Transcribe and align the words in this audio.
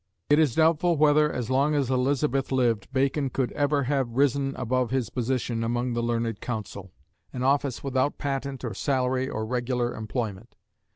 It 0.31 0.39
is 0.39 0.55
doubtful 0.55 0.97
whether, 0.97 1.31
as 1.31 1.51
long 1.51 1.75
as 1.75 1.91
Elizabeth 1.91 2.51
lived, 2.51 2.91
Bacon 2.91 3.29
could 3.29 3.51
ever 3.51 3.83
have 3.83 4.09
risen 4.09 4.55
above 4.55 4.89
his 4.89 5.11
position 5.11 5.63
among 5.63 5.93
the 5.93 6.01
"Learned 6.01 6.41
Counsel," 6.41 6.91
an 7.31 7.43
office 7.43 7.83
without 7.83 8.17
patent 8.17 8.63
or 8.65 8.73
salary 8.73 9.29
or 9.29 9.45
regular 9.45 9.93
employment. 9.93 10.55